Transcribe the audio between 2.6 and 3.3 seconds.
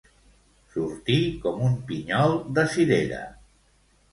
cirera.